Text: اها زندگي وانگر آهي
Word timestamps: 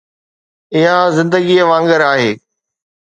اها 0.75 0.99
زندگي 1.17 1.57
وانگر 1.69 2.01
آهي 2.13 2.31